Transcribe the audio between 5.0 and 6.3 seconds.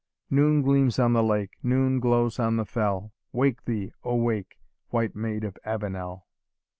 Maid of Avenel!"